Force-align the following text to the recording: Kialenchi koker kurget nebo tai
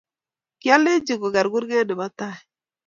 Kialenchi 0.61 1.13
koker 1.21 1.47
kurget 1.53 1.85
nebo 1.87 2.05
tai 2.17 2.37